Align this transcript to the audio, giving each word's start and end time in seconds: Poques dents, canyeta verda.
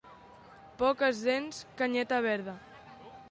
Poques 0.79 1.21
dents, 1.27 1.61
canyeta 1.81 2.21
verda. 2.29 2.57